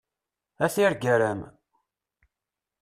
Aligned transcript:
A 0.63 0.67
tirgara-m! 0.73 1.41